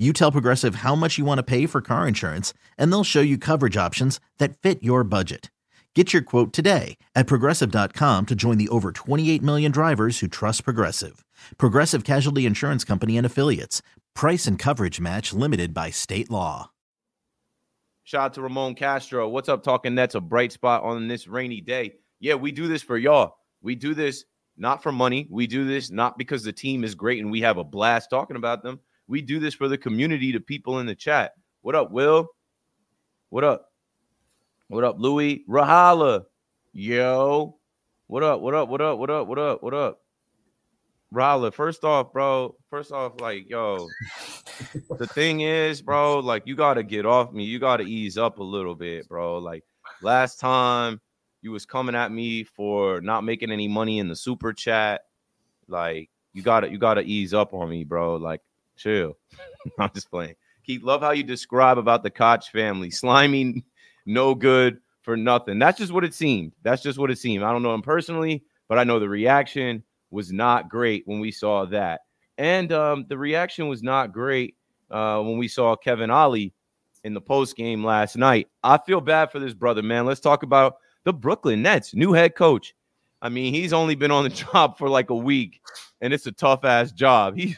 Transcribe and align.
you 0.00 0.12
tell 0.12 0.32
Progressive 0.32 0.76
how 0.76 0.94
much 0.94 1.18
you 1.18 1.26
want 1.26 1.38
to 1.38 1.42
pay 1.42 1.66
for 1.66 1.82
car 1.82 2.08
insurance, 2.08 2.54
and 2.78 2.90
they'll 2.90 3.04
show 3.04 3.20
you 3.20 3.36
coverage 3.36 3.76
options 3.76 4.18
that 4.38 4.56
fit 4.58 4.82
your 4.82 5.04
budget. 5.04 5.50
Get 5.94 6.12
your 6.12 6.22
quote 6.22 6.52
today 6.52 6.96
at 7.14 7.26
progressive.com 7.26 8.26
to 8.26 8.34
join 8.36 8.58
the 8.58 8.68
over 8.68 8.92
28 8.92 9.42
million 9.42 9.72
drivers 9.72 10.20
who 10.20 10.28
trust 10.28 10.64
Progressive. 10.64 11.24
Progressive 11.58 12.04
Casualty 12.04 12.46
Insurance 12.46 12.84
Company 12.84 13.16
and 13.16 13.26
Affiliates. 13.26 13.82
Price 14.14 14.46
and 14.46 14.56
coverage 14.56 15.00
match 15.00 15.32
limited 15.32 15.74
by 15.74 15.90
state 15.90 16.30
law. 16.30 16.70
Shout 18.04 18.22
out 18.22 18.34
to 18.34 18.42
Ramon 18.42 18.76
Castro. 18.76 19.28
What's 19.28 19.48
up, 19.48 19.62
Talking 19.62 19.96
Nets? 19.96 20.14
A 20.14 20.20
bright 20.20 20.52
spot 20.52 20.82
on 20.84 21.08
this 21.08 21.26
rainy 21.26 21.60
day. 21.60 21.94
Yeah, 22.20 22.34
we 22.34 22.52
do 22.52 22.68
this 22.68 22.82
for 22.82 22.96
y'all. 22.96 23.36
We 23.62 23.74
do 23.74 23.94
this 23.94 24.24
not 24.56 24.82
for 24.82 24.92
money. 24.92 25.26
We 25.30 25.46
do 25.46 25.64
this 25.64 25.90
not 25.90 26.18
because 26.18 26.44
the 26.44 26.52
team 26.52 26.84
is 26.84 26.94
great 26.94 27.20
and 27.20 27.30
we 27.30 27.40
have 27.40 27.56
a 27.56 27.64
blast 27.64 28.10
talking 28.10 28.36
about 28.36 28.62
them. 28.62 28.78
We 29.10 29.22
do 29.22 29.40
this 29.40 29.54
for 29.54 29.66
the 29.66 29.76
community, 29.76 30.30
the 30.30 30.38
people 30.38 30.78
in 30.78 30.86
the 30.86 30.94
chat. 30.94 31.32
What 31.62 31.74
up, 31.74 31.90
Will? 31.90 32.28
What 33.30 33.42
up? 33.42 33.66
What 34.68 34.84
up, 34.84 35.00
Louis? 35.00 35.44
Rahala. 35.48 36.26
Yo. 36.72 37.58
What 38.06 38.22
up? 38.22 38.40
What 38.40 38.54
up? 38.54 38.68
What 38.68 38.80
up? 38.80 38.98
What 39.00 39.10
up? 39.10 39.26
What 39.26 39.38
up? 39.40 39.62
What 39.64 39.74
up? 39.74 40.00
Rahala, 41.12 41.52
first 41.52 41.82
off, 41.82 42.12
bro. 42.12 42.54
First 42.70 42.92
off, 42.92 43.20
like, 43.20 43.50
yo, 43.50 43.88
the 44.96 45.08
thing 45.08 45.40
is, 45.40 45.82
bro, 45.82 46.20
like, 46.20 46.46
you 46.46 46.54
gotta 46.54 46.84
get 46.84 47.04
off 47.04 47.32
me. 47.32 47.42
You 47.42 47.58
gotta 47.58 47.82
ease 47.82 48.16
up 48.16 48.38
a 48.38 48.44
little 48.44 48.76
bit, 48.76 49.08
bro. 49.08 49.38
Like, 49.38 49.64
last 50.02 50.38
time 50.38 51.00
you 51.42 51.50
was 51.50 51.66
coming 51.66 51.96
at 51.96 52.12
me 52.12 52.44
for 52.44 53.00
not 53.00 53.24
making 53.24 53.50
any 53.50 53.66
money 53.66 53.98
in 53.98 54.06
the 54.06 54.14
super 54.14 54.52
chat. 54.52 55.00
Like, 55.66 56.10
you 56.32 56.42
gotta, 56.42 56.70
you 56.70 56.78
gotta 56.78 57.00
ease 57.00 57.34
up 57.34 57.54
on 57.54 57.68
me, 57.68 57.82
bro. 57.82 58.14
Like, 58.14 58.40
Chill. 58.80 59.16
I'm 59.78 59.90
just 59.94 60.10
playing. 60.10 60.34
Keith, 60.64 60.82
love 60.82 61.02
how 61.02 61.10
you 61.10 61.22
describe 61.22 61.76
about 61.76 62.02
the 62.02 62.10
Koch 62.10 62.48
family. 62.50 62.90
Slimy, 62.90 63.62
no 64.06 64.34
good 64.34 64.78
for 65.02 65.16
nothing. 65.16 65.58
That's 65.58 65.78
just 65.78 65.92
what 65.92 66.04
it 66.04 66.14
seemed. 66.14 66.52
That's 66.62 66.82
just 66.82 66.98
what 66.98 67.10
it 67.10 67.18
seemed. 67.18 67.44
I 67.44 67.52
don't 67.52 67.62
know 67.62 67.74
him 67.74 67.82
personally, 67.82 68.42
but 68.68 68.78
I 68.78 68.84
know 68.84 68.98
the 68.98 69.08
reaction 69.08 69.82
was 70.10 70.32
not 70.32 70.70
great 70.70 71.02
when 71.06 71.20
we 71.20 71.30
saw 71.30 71.66
that. 71.66 72.00
And 72.38 72.72
um, 72.72 73.04
the 73.08 73.18
reaction 73.18 73.68
was 73.68 73.82
not 73.82 74.12
great 74.12 74.56
uh, 74.90 75.20
when 75.20 75.36
we 75.36 75.46
saw 75.46 75.76
Kevin 75.76 76.10
Ollie 76.10 76.54
in 77.04 77.12
the 77.12 77.20
post 77.20 77.56
game 77.56 77.84
last 77.84 78.16
night. 78.16 78.48
I 78.62 78.78
feel 78.78 79.02
bad 79.02 79.30
for 79.30 79.38
this 79.38 79.54
brother, 79.54 79.82
man. 79.82 80.06
Let's 80.06 80.20
talk 80.20 80.42
about 80.42 80.76
the 81.04 81.12
Brooklyn 81.12 81.60
Nets, 81.60 81.94
new 81.94 82.12
head 82.14 82.34
coach. 82.34 82.74
I 83.22 83.28
mean, 83.28 83.52
he's 83.52 83.74
only 83.74 83.94
been 83.94 84.10
on 84.10 84.24
the 84.24 84.30
job 84.52 84.78
for 84.78 84.88
like 84.88 85.10
a 85.10 85.14
week, 85.14 85.60
and 86.00 86.12
it's 86.12 86.26
a 86.26 86.32
tough 86.32 86.64
ass 86.64 86.92
job. 86.92 87.36
He 87.38 87.56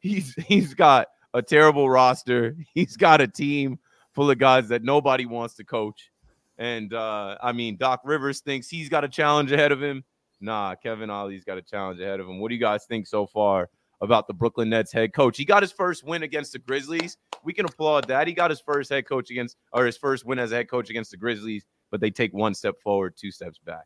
he's 0.00 0.34
he's 0.46 0.74
got 0.74 1.08
a 1.32 1.42
terrible 1.42 1.88
roster. 1.88 2.56
He's 2.74 2.96
got 2.96 3.20
a 3.20 3.26
team 3.26 3.78
full 4.12 4.30
of 4.30 4.38
guys 4.38 4.68
that 4.68 4.82
nobody 4.82 5.26
wants 5.26 5.54
to 5.54 5.64
coach. 5.64 6.10
And 6.56 6.94
uh, 6.94 7.36
I 7.42 7.52
mean, 7.52 7.76
Doc 7.76 8.02
Rivers 8.04 8.40
thinks 8.40 8.68
he's 8.68 8.88
got 8.88 9.04
a 9.04 9.08
challenge 9.08 9.50
ahead 9.52 9.72
of 9.72 9.82
him. 9.82 10.04
Nah, 10.40 10.74
Kevin 10.76 11.10
Ollie's 11.10 11.44
got 11.44 11.58
a 11.58 11.62
challenge 11.62 12.00
ahead 12.00 12.20
of 12.20 12.28
him. 12.28 12.38
What 12.38 12.48
do 12.48 12.54
you 12.54 12.60
guys 12.60 12.84
think 12.84 13.06
so 13.06 13.26
far 13.26 13.70
about 14.00 14.26
the 14.26 14.34
Brooklyn 14.34 14.68
Nets 14.68 14.92
head 14.92 15.12
coach? 15.12 15.36
He 15.36 15.44
got 15.44 15.62
his 15.62 15.72
first 15.72 16.04
win 16.04 16.22
against 16.22 16.52
the 16.52 16.58
Grizzlies. 16.58 17.16
We 17.42 17.52
can 17.52 17.64
applaud 17.64 18.06
that. 18.08 18.26
He 18.28 18.34
got 18.34 18.50
his 18.50 18.60
first 18.60 18.90
head 18.90 19.06
coach 19.06 19.30
against, 19.30 19.56
or 19.72 19.86
his 19.86 19.96
first 19.96 20.24
win 20.24 20.38
as 20.38 20.52
a 20.52 20.56
head 20.56 20.68
coach 20.68 20.90
against 20.90 21.10
the 21.10 21.16
Grizzlies, 21.16 21.64
but 21.90 22.00
they 22.00 22.10
take 22.10 22.32
one 22.32 22.54
step 22.54 22.74
forward, 22.82 23.14
two 23.16 23.30
steps 23.30 23.58
back. 23.58 23.84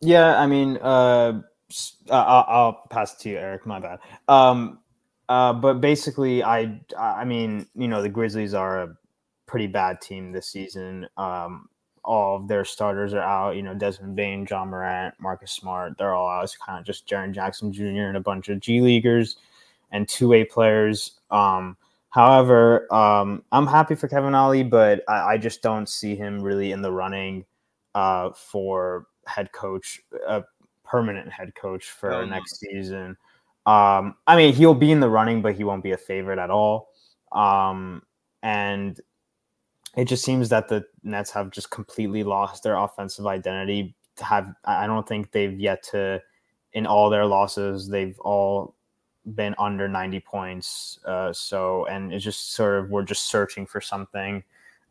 Yeah, 0.00 0.38
I 0.38 0.46
mean, 0.46 0.76
uh, 0.78 1.40
I'll, 2.10 2.44
I'll, 2.48 2.86
pass 2.90 3.14
it 3.14 3.20
to 3.20 3.30
you, 3.30 3.38
Erik. 3.38 3.66
My 3.66 3.80
bad. 3.80 3.98
Um, 4.28 4.78
uh, 5.28 5.52
but 5.52 5.80
basically, 5.80 6.42
I 6.42 6.80
I 6.98 7.24
mean, 7.24 7.66
you 7.74 7.88
know, 7.88 8.02
the 8.02 8.08
Grizzlies 8.08 8.54
are 8.54 8.82
a 8.82 8.96
pretty 9.46 9.66
bad 9.66 10.00
team 10.00 10.32
this 10.32 10.48
season. 10.48 11.06
Um, 11.16 11.68
all 12.04 12.36
of 12.36 12.48
their 12.48 12.64
starters 12.64 13.14
are 13.14 13.22
out. 13.22 13.56
You 13.56 13.62
know, 13.62 13.74
Desmond 13.74 14.16
Bane, 14.16 14.46
Ja 14.48 14.64
Morant, 14.64 15.14
Marcus 15.18 15.52
Smart, 15.52 15.96
they're 15.98 16.14
all 16.14 16.28
out. 16.28 16.44
It's 16.44 16.56
kind 16.56 16.78
of 16.78 16.84
just 16.84 17.08
Jaren 17.08 17.32
Jackson 17.32 17.72
Jr. 17.72 18.08
and 18.08 18.16
a 18.16 18.20
bunch 18.20 18.48
of 18.48 18.60
G 18.60 18.80
leaguers 18.80 19.36
and 19.90 20.08
two 20.08 20.28
way 20.28 20.44
players. 20.44 21.12
Um, 21.30 21.76
however, 22.10 22.92
um, 22.92 23.42
I'm 23.52 23.66
happy 23.66 23.94
for 23.94 24.08
Kevin 24.08 24.34
Ollie, 24.34 24.62
but 24.62 25.02
I, 25.08 25.34
I, 25.34 25.38
just 25.38 25.62
don't 25.62 25.88
see 25.88 26.14
him 26.14 26.42
really 26.42 26.72
in 26.72 26.82
the 26.82 26.92
running 26.92 27.44
uh, 27.94 28.30
for 28.30 29.06
head 29.26 29.52
coach, 29.52 30.00
a 30.26 30.44
permanent 30.94 31.28
head 31.28 31.52
coach 31.56 31.86
for 31.86 32.12
oh, 32.12 32.24
next 32.24 32.60
season. 32.60 33.16
Um, 33.66 34.14
I 34.28 34.36
mean, 34.36 34.54
he'll 34.54 34.74
be 34.74 34.92
in 34.92 35.00
the 35.00 35.08
running, 35.08 35.42
but 35.42 35.56
he 35.56 35.64
won't 35.64 35.82
be 35.82 35.90
a 35.90 35.96
favorite 35.96 36.38
at 36.38 36.50
all. 36.50 36.90
Um, 37.32 38.02
and 38.44 39.00
it 39.96 40.04
just 40.04 40.24
seems 40.24 40.50
that 40.50 40.68
the 40.68 40.84
Nets 41.02 41.32
have 41.32 41.50
just 41.50 41.70
completely 41.70 42.22
lost 42.22 42.62
their 42.62 42.76
offensive 42.76 43.26
identity. 43.26 43.96
Have 44.20 44.54
I 44.64 44.86
don't 44.86 45.08
think 45.08 45.32
they've 45.32 45.58
yet 45.58 45.82
to, 45.90 46.22
in 46.74 46.86
all 46.86 47.10
their 47.10 47.26
losses, 47.26 47.88
they've 47.88 48.18
all 48.20 48.76
been 49.34 49.56
under 49.58 49.88
90 49.88 50.20
points. 50.20 51.00
Uh, 51.04 51.32
so, 51.32 51.86
and 51.86 52.12
it's 52.12 52.22
just 52.22 52.52
sort 52.52 52.78
of 52.78 52.90
we're 52.90 53.02
just 53.02 53.24
searching 53.24 53.66
for 53.66 53.80
something. 53.80 54.44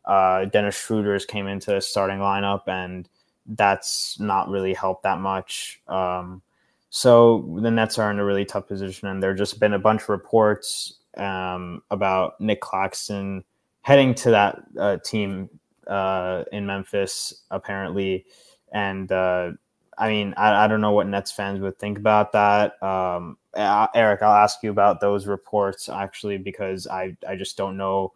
Uh, 0.04 0.44
Dennis 0.44 0.74
Schroeder's 0.76 1.24
came 1.24 1.46
into 1.46 1.70
the 1.70 1.80
starting 1.80 2.18
lineup, 2.18 2.68
and 2.68 3.08
that's 3.46 4.18
not 4.18 4.48
really 4.48 4.74
helped 4.74 5.02
that 5.02 5.18
much. 5.18 5.80
Um, 5.88 6.42
so 6.90 7.58
the 7.60 7.70
Nets 7.70 7.98
are 7.98 8.10
in 8.10 8.18
a 8.18 8.24
really 8.24 8.44
tough 8.44 8.68
position, 8.68 9.08
and 9.08 9.22
there 9.22 9.34
just 9.34 9.60
been 9.60 9.72
a 9.72 9.78
bunch 9.78 10.02
of 10.02 10.08
reports 10.10 10.94
um, 11.16 11.82
about 11.90 12.40
Nick 12.40 12.60
Claxton 12.60 13.44
heading 13.82 14.14
to 14.14 14.30
that 14.30 14.62
uh, 14.78 14.96
team 15.04 15.50
uh, 15.86 16.44
in 16.52 16.66
Memphis, 16.66 17.42
apparently. 17.50 18.24
And 18.72 19.10
uh, 19.12 19.52
I 19.98 20.08
mean, 20.08 20.34
I, 20.36 20.64
I, 20.64 20.68
don't 20.68 20.80
know 20.80 20.92
what 20.92 21.06
Nets 21.06 21.30
fans 21.30 21.60
would 21.60 21.78
think 21.78 21.98
about 21.98 22.32
that. 22.32 22.82
Um, 22.82 23.36
Erik, 23.56 24.22
I'll 24.22 24.34
ask 24.34 24.62
you 24.62 24.70
about 24.70 25.00
those 25.00 25.26
reports 25.26 25.88
actually, 25.88 26.38
because 26.38 26.86
I, 26.86 27.16
I 27.28 27.36
just 27.36 27.56
don't 27.56 27.76
know 27.76 28.12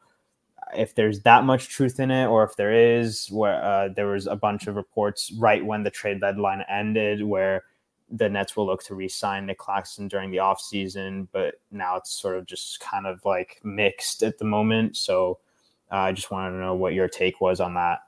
if 0.77 0.95
there's 0.95 1.21
that 1.23 1.45
much 1.45 1.69
truth 1.69 2.01
in 2.01 2.11
it 2.11 2.27
or 2.27 2.45
if 2.45 2.57
there 2.57 2.73
is 2.73 3.29
where 3.29 3.63
uh, 3.63 3.89
there 3.95 4.09
was 4.09 4.27
a 4.27 4.37
bunch 4.37 4.67
of 4.67 4.77
reports 4.77 5.33
right 5.39 5.65
when 5.65 5.83
the 5.83 5.91
trade 5.91 6.21
deadline 6.21 6.63
ended 6.69 7.23
where 7.23 7.65
the 8.11 8.29
Nets 8.29 8.57
will 8.57 8.67
look 8.67 8.83
to 8.85 8.95
re-sign 8.95 9.47
Nick 9.47 9.59
Claxton 9.59 10.09
during 10.09 10.31
the 10.31 10.39
offseason, 10.39 11.29
but 11.31 11.57
now 11.71 11.97
it's 11.97 12.11
sort 12.11 12.39
of 12.39 12.47
just 12.47 12.81
kind 12.81 13.07
of 13.07 13.23
like 13.25 13.61
mixed 13.63 14.23
at 14.23 14.39
the 14.39 14.45
moment. 14.45 14.97
So 14.97 15.39
uh, 15.93 15.97
I 15.97 16.13
just 16.13 16.31
wanted 16.31 16.53
to 16.53 16.59
know 16.59 16.75
what 16.75 16.95
your 16.95 17.09
take 17.09 17.41
was 17.41 17.61
on 17.61 17.75
that. 17.75 18.01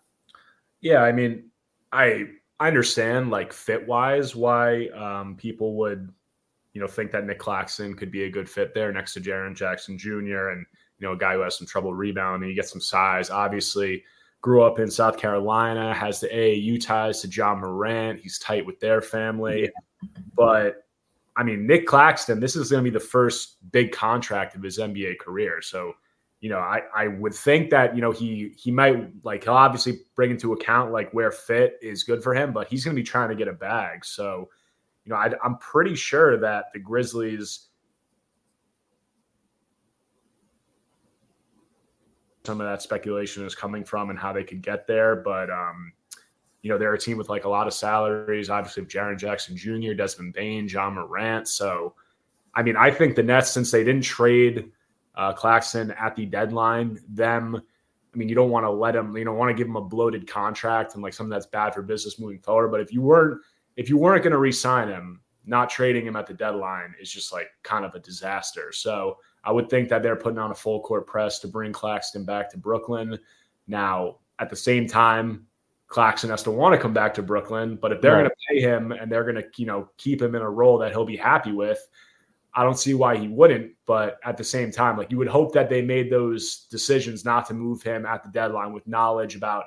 Yeah, 0.81 1.03
I 1.03 1.13
mean, 1.13 1.51
I 1.93 2.27
I 2.59 2.69
understand 2.69 3.31
like 3.31 3.53
fit 3.53 3.87
wise 3.87 4.35
why 4.35 4.87
um, 4.89 5.37
people 5.37 5.77
would 5.77 6.11
you 6.73 6.81
know 6.81 6.87
think 6.87 7.11
that 7.13 7.27
Nick 7.27 7.39
Claxton 7.39 7.95
could 7.95 8.11
be 8.11 8.25
a 8.25 8.31
good 8.31 8.49
fit 8.49 8.75
there 8.75 8.93
next 8.93 9.15
to 9.15 9.21
Jaren 9.21 9.55
Jackson 9.55 9.99
Jr. 9.99 10.51
and 10.51 10.65
you 11.01 11.07
know 11.07 11.15
a 11.15 11.19
guy 11.19 11.35
who 11.35 11.41
has 11.41 11.57
some 11.57 11.67
trouble 11.67 11.95
rebounding, 11.95 12.49
you 12.49 12.55
get 12.55 12.69
some 12.69 12.81
size. 12.81 13.31
Obviously, 13.31 14.05
grew 14.43 14.63
up 14.63 14.79
in 14.79 14.91
South 14.91 15.19
Carolina, 15.19 15.95
has 15.95 16.21
the 16.21 16.29
AAU 16.29 16.81
ties 16.81 17.21
to 17.23 17.29
Ja 17.29 17.55
Morant. 17.55 18.21
He's 18.21 18.39
tight 18.39 18.65
with 18.65 18.79
their 18.81 19.01
family. 19.01 19.63
Yeah. 19.63 20.21
But 20.35 20.87
I 21.37 21.43
mean, 21.43 21.67
Nick 21.67 21.87
Claxton, 21.87 22.41
this 22.41 22.57
is 22.57 22.71
going 22.71 22.85
to 22.85 22.91
be 22.91 22.93
the 22.93 23.05
first 23.05 23.57
big 23.73 23.93
contract 23.93 24.55
of 24.55 24.63
his 24.63 24.79
NBA 24.79 25.19
career. 25.19 25.63
So, 25.63 25.95
you 26.41 26.51
know, 26.51 26.59
I, 26.59 26.83
I 26.95 27.09
would 27.09 27.35
think 27.35 27.71
that, 27.71 27.95
you 27.95 28.03
know, 28.03 28.11
he 28.11 28.53
he 28.57 28.71
might 28.71 29.11
like 29.25 29.45
he'll 29.45 29.55
obviously 29.55 30.01
bring 30.15 30.31
into 30.31 30.53
account 30.53 30.93
like 30.93 31.11
where 31.13 31.31
fit 31.31 31.79
is 31.81 32.05
good 32.05 32.23
for 32.23 32.35
him, 32.35 32.53
but 32.53 32.69
he's 32.69 32.85
going 32.85 32.95
to 32.95 33.01
be 33.01 33.07
trying 33.07 33.29
to 33.29 33.35
get 33.35 33.49
a 33.49 33.53
bag. 33.53 34.05
So, 34.05 34.49
you 35.05 35.11
know, 35.11 35.17
I, 35.17 35.31
I'm 35.45 35.57
pretty 35.59 35.95
sure 35.95 36.39
that 36.39 36.67
the 36.73 36.79
Grizzlies 36.79 37.69
some 42.51 42.61
of 42.61 42.67
that 42.67 42.83
speculation 42.83 43.47
is 43.47 43.55
coming 43.55 43.85
from 43.85 44.11
and 44.11 44.19
how 44.19 44.33
they 44.33 44.43
could 44.43 44.61
get 44.61 44.85
there. 44.85 45.15
But 45.15 45.51
um, 45.51 45.93
you 46.63 46.69
know, 46.69 46.79
they're 46.79 46.95
a 46.95 46.99
team 46.99 47.17
with 47.17 47.29
like 47.29 47.45
a 47.45 47.49
lot 47.49 47.69
of 47.69 47.73
salaries. 47.73 48.51
Obviously, 48.51 48.83
Jaren 48.87 49.17
Jackson 49.17 49.57
Jr., 49.57 49.93
Desmond 49.93 50.35
Bane, 50.35 50.67
Ja 50.67 50.91
Morant. 50.91 51.47
So, 51.47 51.95
I 52.53 52.65
mean, 52.65 52.75
I 52.77 52.91
think 52.91 53.15
the 53.15 53.23
Nets, 53.23 53.53
since 53.53 53.71
they 53.71 53.85
didn't 53.85 54.03
trade 54.03 54.73
uh, 55.15 55.33
Claxton 55.33 55.93
at 55.93 56.17
the 56.17 56.27
deadline, 56.27 56.99
them. 57.09 57.63
I 58.13 58.19
mean, 58.19 58.29
you 58.29 58.35
don't 58.35 58.51
want 58.51 58.67
to 58.67 58.71
let 58.71 58.97
him. 58.97 59.17
You 59.17 59.25
don't 59.25 59.39
want 59.39 59.51
to 59.51 59.55
give 59.55 59.69
him 59.69 59.77
a 59.77 59.81
bloated 59.81 60.27
contract 60.27 60.95
and 60.95 61.03
like 61.05 61.13
something 61.13 61.31
that's 61.31 61.47
bad 61.47 61.73
for 61.73 61.83
business 61.83 62.19
moving 62.19 62.41
forward. 62.41 62.73
But 62.73 62.81
if 62.81 62.93
you 62.93 63.01
weren't, 63.01 63.41
if 63.77 63.89
you 63.89 63.97
weren't 63.97 64.25
going 64.25 64.33
to 64.33 64.39
re-sign 64.39 64.89
him, 64.89 65.21
not 65.47 65.71
trading 65.71 66.05
him 66.05 66.17
at 66.17 66.27
the 66.27 66.35
deadline 66.35 66.97
is 67.01 67.13
just 67.13 67.33
like 67.33 67.47
kind 67.63 67.85
of 67.85 67.95
a 67.95 68.01
disaster. 68.01 68.73
So 68.73 69.19
I 69.45 69.53
would 69.53 69.71
think 69.71 69.89
that 69.89 70.03
they're 70.03 70.17
putting 70.17 70.39
on 70.39 70.51
a 70.51 70.55
full 70.55 70.81
court 70.81 71.07
press 71.07 71.39
to 71.41 71.49
bring 71.49 71.73
Claxton 71.73 72.25
back 72.25 72.51
to 72.51 72.59
Brooklyn. 72.59 73.19
Now, 73.67 74.19
at 74.39 74.51
the 74.51 74.57
same 74.57 74.87
time, 74.87 75.47
Claxton 75.87 76.31
has 76.31 76.43
to 76.45 76.51
want 76.51 76.75
to 76.75 76.81
come 76.81 76.93
back 76.93 77.15
to 77.15 77.23
Brooklyn, 77.23 77.77
but 77.77 77.91
if 77.91 78.01
they're 78.01 78.13
right. 78.13 78.19
going 78.19 78.31
to 78.31 78.37
pay 78.49 78.61
him 78.61 78.93
and 78.93 79.11
they're 79.11 79.25
going 79.25 79.37
to, 79.37 79.45
you 79.57 79.67
know, 79.67 79.89
keep 79.97 80.23
him 80.23 80.35
in 80.35 80.43
a 80.43 80.51
role 80.51 80.79
that 80.79 80.93
he'll 80.93 81.05
be 81.05 81.17
happy 81.17 81.53
with, 81.53 81.81
I 82.55 82.63
don't 82.63 82.79
see 82.79 82.95
why 82.95 83.17
he 83.17 83.29
wouldn't. 83.29 83.73
But 83.87 84.19
at 84.25 84.37
the 84.37 84.45
same 84.45 84.71
time, 84.71 84.97
like 84.97 85.11
you 85.11 85.19
would 85.19 85.29
hope 85.29 85.53
that 85.55 85.69
they 85.69 85.83
made 85.83 86.11
those 86.11 86.67
decisions 86.71 87.25
not 87.25 87.47
to 87.47 87.55
move 87.55 87.83
him 87.83 88.07
at 88.07 88.23
the 88.23 88.31
deadline 88.31 88.73
with 88.73 88.87
knowledge 88.87 89.35
about 89.35 89.65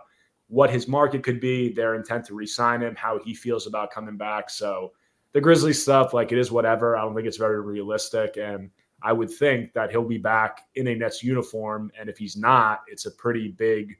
what 0.48 0.70
his 0.70 0.88
market 0.88 1.24
could 1.24 1.40
be, 1.40 1.74
their 1.74 1.96
intent 1.96 2.26
to 2.26 2.36
re-sign 2.36 2.82
him, 2.82 2.96
how 2.96 3.20
he 3.24 3.34
feels 3.34 3.68
about 3.68 3.92
coming 3.92 4.18
back. 4.18 4.50
So 4.50 4.92
the 5.34 5.42
Grizzlies 5.42 5.82
stuff, 5.82 6.14
like 6.14 6.32
it 6.32 6.38
is 6.38 6.52
whatever. 6.52 6.96
I 6.96 7.02
don't 7.02 7.16
think 7.16 7.28
it's 7.28 7.38
very 7.38 7.60
realistic. 7.60 8.38
And 8.38 8.70
I 9.04 9.12
would 9.12 9.30
think 9.30 9.74
that 9.74 9.92
he'll 9.92 10.08
be 10.08 10.18
back 10.18 10.62
in 10.76 10.88
a 10.88 10.96
Nets 10.96 11.22
uniform. 11.22 11.92
And 12.00 12.10
if 12.10 12.18
he's 12.18 12.38
not, 12.38 12.82
it's 12.88 13.06
a 13.06 13.12
pretty 13.12 13.50
big 13.50 13.98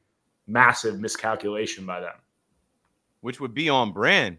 massive 0.48 1.00
miscalculation 1.00 1.86
by 1.86 2.00
them. 2.00 2.16
Which 3.22 3.40
would 3.40 3.54
be 3.54 3.70
on 3.70 3.92
brand 3.92 4.38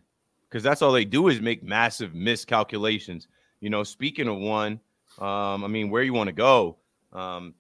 because 0.49 0.63
that's 0.63 0.83
all 0.83 0.93
they 0.93 1.05
do 1.05 1.29
is 1.29 1.41
make 1.41 1.63
massive 1.63 2.15
miscalculations. 2.15 3.29
You 3.61 3.71
know, 3.71 3.83
speaking 3.83 4.29
of 4.29 4.39
one, 4.39 4.81
um, 5.19 5.65
I 5.65 5.69
mean, 5.69 5.91
where 5.91 6.03
you 6.03 6.13
want 6.13 6.29
to 6.29 6.33
go? 6.33 6.79
Um, 7.13 7.55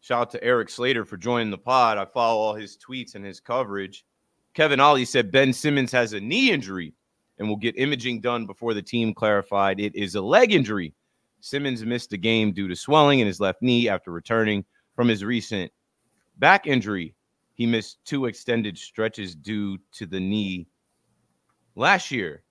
shout 0.00 0.20
out 0.20 0.30
to 0.30 0.44
Erik 0.44 0.70
Slater 0.70 1.04
for 1.04 1.16
joining 1.16 1.50
the 1.50 1.58
pod. 1.58 1.98
I 1.98 2.04
follow 2.04 2.40
all 2.40 2.54
his 2.54 2.76
tweets 2.76 3.14
and 3.14 3.24
his 3.24 3.40
coverage. 3.40 4.04
Kevin 4.54 4.80
Ollie 4.80 5.04
said 5.04 5.30
Ben 5.30 5.52
Simmons 5.52 5.92
has 5.92 6.12
a 6.12 6.20
knee 6.20 6.50
injury 6.50 6.94
and 7.38 7.48
will 7.48 7.56
get 7.56 7.78
imaging 7.78 8.20
done 8.20 8.46
before 8.46 8.74
the 8.74 8.82
team 8.82 9.14
clarified 9.14 9.80
it 9.80 9.94
is 9.94 10.14
a 10.14 10.20
leg 10.20 10.52
injury. 10.52 10.94
Simmons 11.40 11.84
missed 11.84 12.10
the 12.10 12.18
game 12.18 12.52
due 12.52 12.68
to 12.68 12.76
swelling 12.76 13.20
in 13.20 13.26
his 13.26 13.40
left 13.40 13.62
knee 13.62 13.88
after 13.88 14.10
returning 14.10 14.64
from 14.94 15.08
his 15.08 15.24
recent 15.24 15.70
back 16.38 16.66
injury 16.66 17.14
he 17.60 17.66
missed 17.66 17.98
two 18.06 18.24
extended 18.24 18.78
stretches 18.78 19.34
due 19.34 19.76
to 19.92 20.06
the 20.06 20.18
knee 20.18 20.66
last 21.76 22.10
year. 22.10 22.42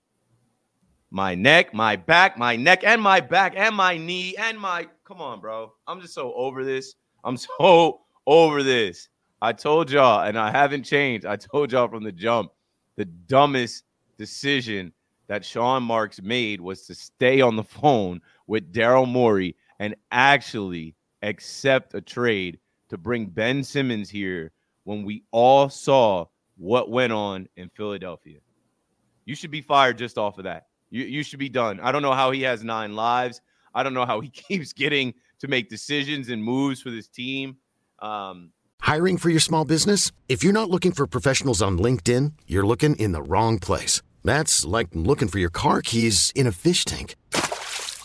My 1.10 1.34
neck, 1.34 1.74
my 1.74 1.96
back, 1.96 2.38
my 2.38 2.54
neck, 2.54 2.84
and 2.84 3.02
my 3.02 3.18
back, 3.18 3.54
and 3.56 3.74
my 3.74 3.96
knee, 3.96 4.36
and 4.36 4.56
my. 4.56 4.86
Come 5.02 5.20
on, 5.20 5.40
bro. 5.40 5.72
I'm 5.88 6.00
just 6.00 6.14
so 6.14 6.32
over 6.34 6.64
this. 6.64 6.94
I'm 7.24 7.36
so 7.58 8.02
over 8.28 8.62
this. 8.62 9.08
I 9.42 9.52
told 9.52 9.90
y'all, 9.90 10.22
and 10.22 10.38
I 10.38 10.52
haven't 10.52 10.84
changed. 10.84 11.26
I 11.26 11.34
told 11.34 11.72
y'all 11.72 11.88
from 11.88 12.04
the 12.04 12.12
jump 12.12 12.52
the 12.94 13.06
dumbest 13.06 13.82
decision 14.16 14.92
that 15.26 15.44
Sean 15.44 15.82
Marks 15.82 16.22
made 16.22 16.60
was 16.60 16.86
to 16.86 16.94
stay 16.94 17.40
on 17.40 17.56
the 17.56 17.64
phone 17.64 18.20
with 18.50 18.72
Daryl 18.72 19.06
Morey 19.06 19.54
and 19.78 19.94
actually 20.10 20.96
accept 21.22 21.94
a 21.94 22.00
trade 22.00 22.58
to 22.88 22.98
bring 22.98 23.26
Ben 23.26 23.62
Simmons 23.62 24.10
here 24.10 24.50
when 24.82 25.04
we 25.04 25.22
all 25.30 25.68
saw 25.68 26.26
what 26.56 26.90
went 26.90 27.12
on 27.12 27.46
in 27.56 27.68
Philadelphia. 27.68 28.40
You 29.24 29.36
should 29.36 29.52
be 29.52 29.60
fired 29.60 29.98
just 29.98 30.18
off 30.18 30.36
of 30.38 30.44
that. 30.44 30.66
You, 30.90 31.04
you 31.04 31.22
should 31.22 31.38
be 31.38 31.48
done. 31.48 31.78
I 31.78 31.92
don't 31.92 32.02
know 32.02 32.12
how 32.12 32.32
he 32.32 32.42
has 32.42 32.64
nine 32.64 32.96
lives. 32.96 33.40
I 33.72 33.84
don't 33.84 33.94
know 33.94 34.04
how 34.04 34.18
he 34.18 34.28
keeps 34.48 34.72
getting 34.72 35.14
to 35.38 35.46
make 35.46 35.68
decisions 35.68 36.28
and 36.28 36.42
moves 36.42 36.82
for 36.82 36.90
this 36.90 37.06
team. 37.06 37.56
Um, 38.00 38.50
Hiring 38.80 39.16
for 39.16 39.30
your 39.30 39.38
small 39.38 39.64
business? 39.64 40.10
If 40.28 40.42
you're 40.42 40.52
not 40.52 40.70
looking 40.70 40.90
for 40.90 41.06
professionals 41.06 41.62
on 41.62 41.78
LinkedIn, 41.78 42.32
you're 42.48 42.66
looking 42.66 42.96
in 42.96 43.12
the 43.12 43.22
wrong 43.22 43.60
place. 43.60 44.02
That's 44.24 44.64
like 44.64 44.88
looking 44.92 45.28
for 45.28 45.38
your 45.38 45.50
car 45.50 45.82
keys 45.82 46.32
in 46.34 46.48
a 46.48 46.52
fish 46.52 46.84
tank. 46.84 47.14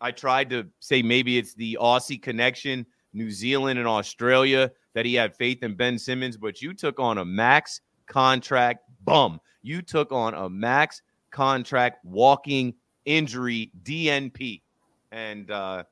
I 0.00 0.10
tried 0.10 0.50
to 0.50 0.66
say 0.80 1.02
maybe 1.02 1.38
it's 1.38 1.54
the 1.54 1.78
Aussie 1.80 2.20
connection, 2.20 2.86
New 3.12 3.30
Zealand 3.30 3.78
and 3.78 3.88
Australia, 3.88 4.70
that 4.94 5.06
he 5.06 5.14
had 5.14 5.34
faith 5.34 5.62
in 5.62 5.74
Ben 5.74 5.98
Simmons, 5.98 6.36
but 6.36 6.62
you 6.62 6.74
took 6.74 7.00
on 7.00 7.18
a 7.18 7.24
max 7.24 7.80
contract 8.06 8.84
bum. 9.04 9.40
You 9.62 9.82
took 9.82 10.12
on 10.12 10.34
a 10.34 10.48
max 10.48 11.02
contract 11.30 12.04
walking 12.04 12.74
injury 13.04 13.70
DNP. 13.82 14.62
And 15.10 15.50
uh, 15.50 15.84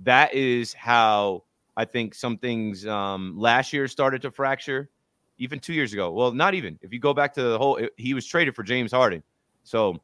that 0.00 0.34
is 0.34 0.72
how 0.72 1.44
I 1.76 1.84
think 1.84 2.14
some 2.14 2.38
things 2.38 2.86
um, 2.86 3.34
last 3.38 3.72
year 3.72 3.88
started 3.88 4.22
to 4.22 4.30
fracture, 4.30 4.90
even 5.38 5.58
two 5.58 5.72
years 5.72 5.92
ago. 5.92 6.12
Well, 6.12 6.32
not 6.32 6.54
even. 6.54 6.78
If 6.82 6.92
you 6.92 7.00
go 7.00 7.14
back 7.14 7.32
to 7.34 7.42
the 7.42 7.58
whole, 7.58 7.80
he 7.96 8.14
was 8.14 8.26
traded 8.26 8.54
for 8.54 8.62
James 8.62 8.92
Harden. 8.92 9.22
So 9.62 10.00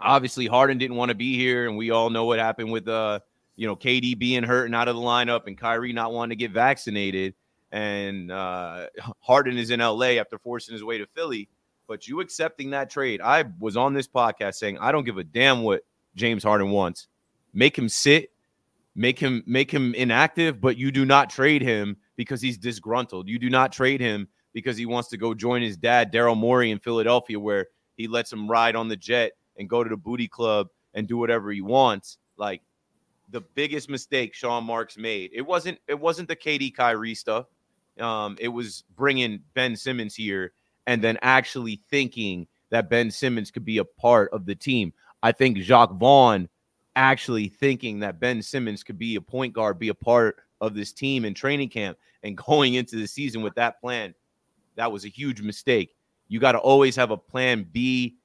obviously 0.00 0.46
Harden 0.46 0.78
didn't 0.78 0.96
want 0.96 1.10
to 1.10 1.14
be 1.14 1.36
here, 1.36 1.68
and 1.68 1.76
we 1.76 1.90
all 1.90 2.10
know 2.10 2.24
what 2.24 2.38
happened 2.38 2.70
with 2.70 2.88
uh, 2.88 3.20
you 3.58 3.66
know, 3.66 3.74
KD 3.74 4.16
being 4.16 4.44
hurt 4.44 4.66
and 4.66 4.74
out 4.74 4.86
of 4.86 4.94
the 4.94 5.02
lineup, 5.02 5.48
and 5.48 5.58
Kyrie 5.58 5.92
not 5.92 6.12
wanting 6.12 6.30
to 6.30 6.36
get 6.36 6.52
vaccinated, 6.52 7.34
and 7.72 8.30
uh, 8.30 8.86
Harden 9.20 9.58
is 9.58 9.70
in 9.70 9.80
LA 9.80 10.12
after 10.12 10.38
forcing 10.38 10.72
his 10.72 10.84
way 10.84 10.96
to 10.98 11.06
Philly. 11.06 11.48
But 11.88 12.06
you 12.06 12.20
accepting 12.20 12.70
that 12.70 12.88
trade, 12.88 13.20
I 13.20 13.46
was 13.58 13.76
on 13.76 13.94
this 13.94 14.06
podcast 14.06 14.54
saying 14.54 14.78
I 14.78 14.92
don't 14.92 15.04
give 15.04 15.18
a 15.18 15.24
damn 15.24 15.62
what 15.62 15.82
James 16.14 16.44
Harden 16.44 16.70
wants. 16.70 17.08
Make 17.52 17.76
him 17.76 17.88
sit, 17.88 18.30
make 18.94 19.18
him 19.18 19.42
make 19.44 19.72
him 19.72 19.92
inactive, 19.94 20.60
but 20.60 20.76
you 20.76 20.92
do 20.92 21.04
not 21.04 21.28
trade 21.28 21.62
him 21.62 21.96
because 22.14 22.40
he's 22.40 22.58
disgruntled. 22.58 23.28
You 23.28 23.40
do 23.40 23.50
not 23.50 23.72
trade 23.72 24.00
him 24.00 24.28
because 24.52 24.76
he 24.76 24.86
wants 24.86 25.08
to 25.08 25.16
go 25.16 25.34
join 25.34 25.62
his 25.62 25.76
dad, 25.76 26.12
Daryl 26.12 26.36
Morey, 26.36 26.70
in 26.70 26.78
Philadelphia, 26.78 27.40
where 27.40 27.66
he 27.96 28.06
lets 28.06 28.32
him 28.32 28.48
ride 28.48 28.76
on 28.76 28.86
the 28.86 28.96
jet 28.96 29.32
and 29.58 29.68
go 29.68 29.82
to 29.82 29.90
the 29.90 29.96
booty 29.96 30.28
club 30.28 30.68
and 30.94 31.06
do 31.06 31.16
whatever 31.16 31.50
he 31.50 31.60
wants. 31.60 32.18
Like 32.36 32.62
the 33.30 33.40
biggest 33.40 33.90
mistake 33.90 34.34
Sean 34.34 34.64
Marks 34.64 34.96
made. 34.96 35.30
It 35.34 35.42
wasn't 35.42 35.78
it 35.86 35.98
wasn't 35.98 36.28
the 36.28 36.36
KD 36.36 36.74
Kyrie 36.74 37.14
stuff. 37.14 37.46
Um, 38.00 38.36
it 38.38 38.48
was 38.48 38.84
bringing 38.96 39.40
Ben 39.54 39.76
Simmons 39.76 40.14
here 40.14 40.52
and 40.86 41.02
then 41.02 41.18
actually 41.20 41.82
thinking 41.90 42.46
that 42.70 42.88
Ben 42.88 43.10
Simmons 43.10 43.50
could 43.50 43.64
be 43.64 43.78
a 43.78 43.84
part 43.84 44.32
of 44.32 44.46
the 44.46 44.54
team. 44.54 44.92
I 45.22 45.32
think 45.32 45.58
Jacque 45.58 45.92
Vaughn 45.92 46.48
actually 46.96 47.48
thinking 47.48 48.00
that 48.00 48.20
Ben 48.20 48.42
Simmons 48.42 48.82
could 48.82 48.98
be 48.98 49.16
a 49.16 49.20
point 49.20 49.52
guard, 49.52 49.78
be 49.78 49.88
a 49.88 49.94
part 49.94 50.36
of 50.60 50.74
this 50.74 50.92
team 50.92 51.24
in 51.24 51.34
training 51.34 51.68
camp 51.68 51.98
and 52.22 52.36
going 52.46 52.74
into 52.74 52.96
the 52.96 53.06
season 53.06 53.42
with 53.42 53.54
that 53.54 53.80
plan, 53.80 54.14
that 54.76 54.90
was 54.90 55.04
a 55.04 55.08
huge 55.08 55.40
mistake. 55.42 55.94
You 56.28 56.40
got 56.40 56.52
to 56.52 56.58
always 56.58 56.94
have 56.96 57.10
a 57.10 57.16
plan 57.16 57.66
B, 57.72 58.16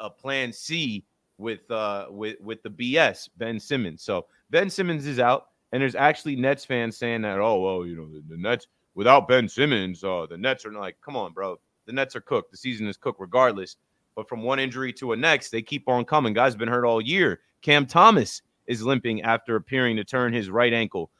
a 0.00 0.10
plan 0.10 0.52
C 0.52 1.04
with 1.38 1.68
uh 1.70 2.06
with 2.10 2.40
with 2.40 2.62
the 2.62 2.70
BS 2.70 3.28
Ben 3.36 3.58
Simmons. 3.58 4.02
So 4.02 4.26
Ben 4.50 4.70
Simmons 4.70 5.06
is 5.06 5.18
out, 5.18 5.48
and 5.72 5.82
there's 5.82 5.94
actually 5.94 6.36
Nets 6.36 6.64
fans 6.64 6.96
saying 6.96 7.22
that 7.22 7.38
oh 7.38 7.60
well 7.60 7.86
you 7.86 7.96
know 7.96 8.06
the, 8.06 8.22
the 8.28 8.36
Nets 8.36 8.66
without 8.94 9.28
Ben 9.28 9.48
Simmons, 9.48 10.04
uh 10.04 10.26
the 10.28 10.38
Nets 10.38 10.64
are 10.64 10.72
like 10.72 10.96
come 11.04 11.16
on 11.16 11.32
bro, 11.32 11.58
the 11.86 11.92
Nets 11.92 12.16
are 12.16 12.20
cooked. 12.20 12.50
The 12.50 12.56
season 12.56 12.86
is 12.86 12.96
cooked 12.96 13.20
regardless. 13.20 13.76
But 14.14 14.28
from 14.28 14.42
one 14.42 14.60
injury 14.60 14.92
to 14.94 15.12
a 15.12 15.16
next, 15.16 15.50
they 15.50 15.60
keep 15.60 15.88
on 15.88 16.04
coming. 16.04 16.34
Guys 16.34 16.54
been 16.54 16.68
hurt 16.68 16.84
all 16.84 17.00
year. 17.00 17.40
Cam 17.62 17.84
Thomas 17.84 18.42
is 18.66 18.82
limping 18.82 19.22
after 19.22 19.56
appearing 19.56 19.96
to 19.96 20.04
turn 20.04 20.32
his 20.32 20.50
right 20.50 20.72
ankle. 20.72 21.10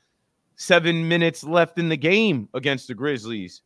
Seven 0.56 1.08
minutes 1.08 1.42
left 1.42 1.78
in 1.78 1.88
the 1.88 1.96
game 1.96 2.48
against 2.54 2.86
the 2.86 2.94
Grizzlies. 2.94 3.62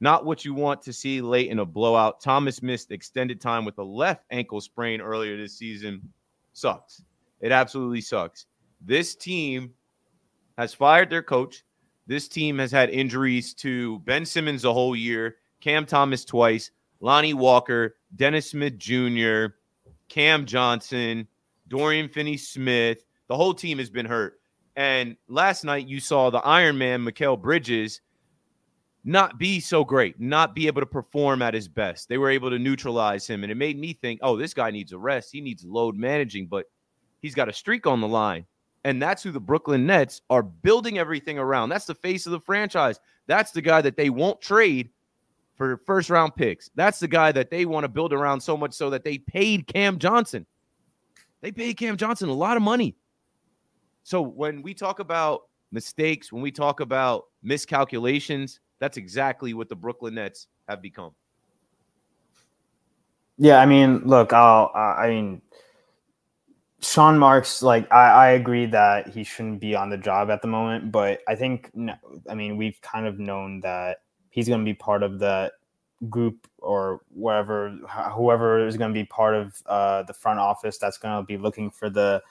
Not 0.00 0.24
what 0.24 0.44
you 0.44 0.54
want 0.54 0.80
to 0.82 0.92
see 0.92 1.20
late 1.20 1.50
in 1.50 1.58
a 1.58 1.64
blowout. 1.64 2.20
Thomas 2.20 2.62
missed 2.62 2.90
extended 2.90 3.40
time 3.40 3.64
with 3.64 3.78
a 3.78 3.82
left 3.82 4.24
ankle 4.30 4.60
sprain 4.60 5.00
earlier 5.00 5.36
this 5.36 5.58
season. 5.58 6.00
Sucks. 6.54 7.02
It 7.40 7.52
absolutely 7.52 8.00
sucks. 8.00 8.46
This 8.80 9.14
team 9.14 9.74
has 10.56 10.72
fired 10.72 11.10
their 11.10 11.22
coach. 11.22 11.64
This 12.06 12.28
team 12.28 12.58
has 12.58 12.72
had 12.72 12.90
injuries 12.90 13.54
to 13.54 13.98
Ben 14.00 14.24
Simmons 14.24 14.62
the 14.62 14.72
whole 14.72 14.96
year, 14.96 15.36
Cam 15.60 15.84
Thomas 15.84 16.24
twice, 16.24 16.70
Lonnie 17.00 17.34
Walker, 17.34 17.96
Dennis 18.16 18.50
Smith 18.50 18.78
Jr., 18.78 19.54
Cam 20.08 20.44
Johnson, 20.44 21.28
Dorian 21.68 22.08
Finney 22.08 22.36
Smith. 22.36 23.04
The 23.28 23.36
whole 23.36 23.54
team 23.54 23.78
has 23.78 23.90
been 23.90 24.06
hurt. 24.06 24.40
And 24.76 25.16
last 25.28 25.62
night 25.62 25.86
you 25.86 26.00
saw 26.00 26.30
the 26.30 26.38
Iron 26.38 26.78
Man, 26.78 27.04
Mikal 27.04 27.40
Bridges, 27.40 28.00
not 29.04 29.38
be 29.38 29.60
so 29.60 29.84
great, 29.84 30.20
not 30.20 30.54
be 30.54 30.66
able 30.66 30.82
to 30.82 30.86
perform 30.86 31.42
at 31.42 31.54
his 31.54 31.68
best. 31.68 32.08
They 32.08 32.18
were 32.18 32.30
able 32.30 32.50
to 32.50 32.58
neutralize 32.58 33.26
him. 33.26 33.42
And 33.42 33.50
it 33.50 33.56
made 33.56 33.78
me 33.78 33.94
think, 33.94 34.20
oh, 34.22 34.36
this 34.36 34.52
guy 34.54 34.70
needs 34.70 34.92
a 34.92 34.98
rest. 34.98 35.30
He 35.32 35.40
needs 35.40 35.64
load 35.64 35.96
managing, 35.96 36.46
but 36.46 36.66
he's 37.20 37.34
got 37.34 37.48
a 37.48 37.52
streak 37.52 37.86
on 37.86 38.00
the 38.00 38.08
line. 38.08 38.46
And 38.84 39.00
that's 39.00 39.22
who 39.22 39.30
the 39.30 39.40
Brooklyn 39.40 39.86
Nets 39.86 40.22
are 40.30 40.42
building 40.42 40.98
everything 40.98 41.38
around. 41.38 41.68
That's 41.68 41.86
the 41.86 41.94
face 41.94 42.26
of 42.26 42.32
the 42.32 42.40
franchise. 42.40 42.98
That's 43.26 43.52
the 43.52 43.62
guy 43.62 43.82
that 43.82 43.96
they 43.96 44.10
won't 44.10 44.40
trade 44.40 44.90
for 45.56 45.76
first 45.86 46.08
round 46.08 46.34
picks. 46.34 46.70
That's 46.74 46.98
the 46.98 47.08
guy 47.08 47.32
that 47.32 47.50
they 47.50 47.66
want 47.66 47.84
to 47.84 47.88
build 47.88 48.12
around 48.12 48.40
so 48.40 48.56
much 48.56 48.72
so 48.72 48.90
that 48.90 49.04
they 49.04 49.18
paid 49.18 49.66
Cam 49.66 49.98
Johnson. 49.98 50.46
They 51.42 51.52
paid 51.52 51.74
Cam 51.74 51.96
Johnson 51.96 52.28
a 52.28 52.34
lot 52.34 52.56
of 52.56 52.62
money. 52.62 52.96
So 54.02 54.22
when 54.22 54.62
we 54.62 54.72
talk 54.74 54.98
about 54.98 55.42
mistakes, 55.72 56.32
when 56.32 56.42
we 56.42 56.50
talk 56.50 56.80
about 56.80 57.24
miscalculations, 57.42 58.60
that's 58.80 58.96
exactly 58.96 59.54
what 59.54 59.68
the 59.68 59.76
Brooklyn 59.76 60.14
Nets 60.14 60.48
have 60.68 60.82
become. 60.82 61.12
Yeah, 63.38 63.60
I 63.60 63.66
mean, 63.66 64.02
look, 64.04 64.32
I'll, 64.32 64.70
I 64.74 65.08
mean, 65.08 65.42
Sean 66.82 67.18
Marks, 67.18 67.62
like, 67.62 67.90
I, 67.92 68.10
I 68.10 68.28
agree 68.30 68.66
that 68.66 69.08
he 69.08 69.24
shouldn't 69.24 69.60
be 69.60 69.74
on 69.74 69.88
the 69.88 69.96
job 69.96 70.28
at 70.30 70.42
the 70.42 70.48
moment, 70.48 70.90
but 70.90 71.20
I 71.28 71.36
think, 71.36 71.70
I 72.28 72.34
mean, 72.34 72.56
we've 72.56 72.80
kind 72.82 73.06
of 73.06 73.18
known 73.18 73.60
that 73.60 73.98
he's 74.30 74.48
going 74.48 74.60
to 74.60 74.64
be 74.64 74.74
part 74.74 75.02
of 75.02 75.18
the 75.18 75.52
group 76.08 76.46
or 76.58 77.00
whatever, 77.08 77.70
whoever 78.12 78.66
is 78.66 78.76
going 78.76 78.92
to 78.92 78.98
be 78.98 79.04
part 79.04 79.34
of 79.34 79.62
uh, 79.66 80.02
the 80.02 80.14
front 80.14 80.38
office 80.38 80.78
that's 80.78 80.98
going 80.98 81.22
to 81.22 81.26
be 81.26 81.36
looking 81.36 81.70
for 81.70 81.90
the 81.90 82.22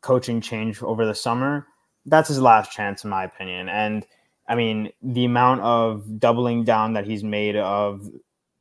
coaching 0.00 0.40
change 0.40 0.82
over 0.82 1.06
the 1.06 1.14
summer. 1.14 1.66
That's 2.06 2.28
his 2.28 2.40
last 2.40 2.72
chance, 2.72 3.04
in 3.04 3.10
my 3.10 3.24
opinion. 3.24 3.68
And 3.68 4.06
I 4.48 4.54
mean, 4.54 4.90
the 5.02 5.26
amount 5.26 5.60
of 5.60 6.18
doubling 6.18 6.64
down 6.64 6.94
that 6.94 7.06
he's 7.06 7.22
made 7.22 7.54
of, 7.56 8.08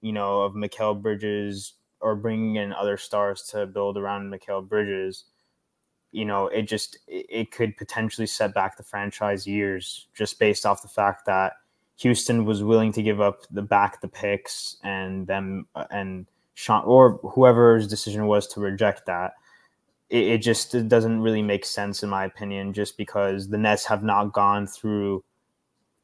you 0.02 0.12
know, 0.12 0.42
of 0.42 0.54
Mikal 0.54 1.02
Bridges 1.02 1.74
or 2.02 2.16
bringing 2.16 2.58
in 2.58 2.74
other 2.74 2.98
stars 2.98 3.42
to 3.52 3.66
build 3.66 3.98
around 3.98 4.32
Mikal 4.32 4.68
Bridges, 4.68 5.24
you 6.12 6.26
know, 6.26 6.48
it 6.48 6.64
just 6.64 6.98
it 7.08 7.52
could 7.52 7.78
potentially 7.78 8.28
set 8.28 8.54
back 8.54 8.76
the 8.76 8.84
franchise 8.84 9.48
years 9.48 10.08
just 10.14 10.40
based 10.40 10.66
off 10.66 10.82
the 10.82 10.88
fact 10.90 11.26
that 11.26 11.54
Houston 12.00 12.46
was 12.46 12.64
willing 12.64 12.92
to 12.92 13.02
give 13.02 13.22
up 13.22 13.42
the 13.50 13.62
back 13.62 14.02
the 14.02 14.08
picks 14.08 14.78
and 14.84 15.26
them 15.26 15.68
uh, 15.74 15.86
and 15.90 16.28
Sean 16.54 16.84
or 16.86 17.20
whoever's 17.24 17.88
decision 17.88 18.28
was 18.28 18.48
to 18.48 18.60
reject 18.60 19.06
that. 19.06 19.34
It, 20.10 20.28
it 20.28 20.38
just 20.40 20.76
it 20.76 20.90
doesn't 20.90 21.22
really 21.22 21.42
make 21.42 21.66
sense 21.66 22.04
in 22.04 22.10
my 22.10 22.26
opinion, 22.26 22.74
just 22.74 22.98
because 22.98 23.50
the 23.50 23.58
Nets 23.58 23.86
have 23.86 24.04
not 24.04 24.34
gone 24.34 24.68
through 24.68 25.24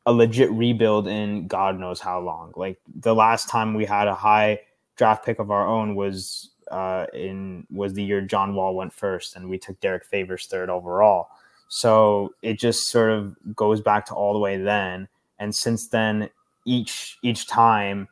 a 0.06 0.12
legit 0.14 0.52
rebuild 0.52 1.08
in 1.08 1.48
God 1.48 1.80
knows 1.80 2.00
how 2.00 2.20
long. 2.20 2.52
Like 2.56 2.80
the 2.94 3.16
last 3.16 3.50
time 3.50 3.74
we 3.74 3.86
had 3.86 4.08
a 4.08 4.16
high 4.16 4.60
draft 4.98 5.26
pick 5.26 5.40
of 5.40 5.52
our 5.52 5.68
own 5.68 5.96
was 5.96 6.52
uh, 6.72 7.06
in 7.14 7.66
was 7.72 7.94
the 7.94 8.04
year 8.04 8.22
John 8.22 8.56
Wall 8.56 8.76
went 8.76 8.94
first, 8.94 9.36
and 9.36 9.50
we 9.50 9.58
took 9.58 9.80
Derek 9.80 10.06
Favors 10.06 10.48
third 10.48 10.70
overall. 10.70 11.30
So 11.70 12.34
it 12.42 12.60
just 12.60 12.90
sort 12.90 13.12
of 13.12 13.36
goes 13.56 13.82
back 13.82 14.06
to 14.08 14.14
all 14.14 14.34
the 14.34 14.40
way 14.40 14.58
then 14.58 15.08
and 15.44 15.54
since 15.54 15.88
then 15.90 16.30
each 16.66 17.18
each 17.22 17.48
time 17.48 18.08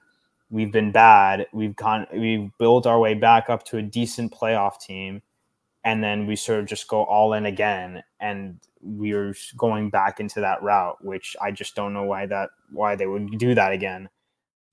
we've 0.49 0.71
been 0.71 0.91
bad 0.91 1.45
we've 1.53 1.75
gone 1.75 2.05
we've 2.13 2.51
built 2.57 2.85
our 2.85 2.99
way 2.99 3.13
back 3.13 3.49
up 3.49 3.63
to 3.63 3.77
a 3.77 3.81
decent 3.81 4.33
playoff 4.33 4.79
team 4.79 5.21
and 5.85 6.03
then 6.03 6.27
we 6.27 6.35
sort 6.35 6.59
of 6.59 6.65
just 6.65 6.87
go 6.87 7.03
all 7.03 7.33
in 7.33 7.45
again 7.45 8.03
and 8.19 8.59
we're 8.83 9.35
going 9.57 9.89
back 9.89 10.19
into 10.19 10.39
that 10.39 10.61
route 10.61 10.97
which 11.03 11.35
i 11.41 11.51
just 11.51 11.75
don't 11.75 11.93
know 11.93 12.03
why 12.03 12.25
that 12.25 12.49
why 12.71 12.95
they 12.95 13.05
would 13.05 13.37
do 13.37 13.55
that 13.55 13.71
again 13.71 14.09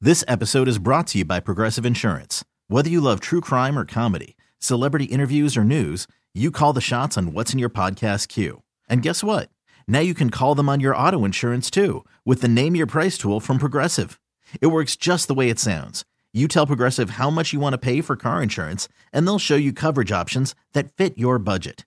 this 0.01 0.25
episode 0.29 0.69
is 0.69 0.79
brought 0.79 1.07
to 1.07 1.19
you 1.19 1.25
by 1.25 1.41
progressive 1.41 1.87
insurance 1.87 2.45
whether 2.69 2.89
you 2.89 3.01
love 3.01 3.21
true 3.21 3.41
crime 3.41 3.79
or 3.79 3.85
comedy 3.85 4.37
celebrity 4.59 5.07
interviews 5.07 5.57
or 5.57 5.65
news 5.65 6.07
you 6.35 6.51
call 6.51 6.73
the 6.73 6.81
shots 6.81 7.17
on 7.17 7.33
what's 7.33 7.53
in 7.53 7.59
your 7.59 7.71
podcast 7.71 8.29
queue 8.29 8.63
and 8.89 9.03
guess 9.03 9.23
what 9.23 9.51
now 9.91 10.01
you 10.01 10.13
can 10.13 10.29
call 10.29 10.55
them 10.55 10.69
on 10.69 10.81
your 10.81 10.95
auto 10.95 11.25
insurance 11.25 11.71
too 11.71 12.05
with 12.25 12.43
the 12.43 12.49
Name 12.49 12.77
Your 12.77 12.87
Price 12.87 13.17
tool 13.17 13.41
from 13.41 13.59
Progressive. 13.59 14.21
It 14.61 14.67
works 14.67 14.97
just 14.97 15.29
the 15.29 15.35
way 15.35 15.49
it 15.49 15.59
sounds. 15.59 16.05
You 16.31 16.47
tell 16.47 16.67
Progressive 16.67 17.11
how 17.11 17.31
much 17.31 17.55
you 17.55 17.59
want 17.59 17.73
to 17.73 17.79
pay 17.79 18.03
for 18.03 18.15
car 18.15 18.43
insurance, 18.43 18.87
and 19.15 19.27
they'll 19.27 19.39
show 19.39 19.57
you 19.57 19.73
coverage 19.73 20.13
options 20.13 20.55
that 20.75 20.93
fit 20.93 21.17
your 21.17 21.39
budget. 21.39 21.87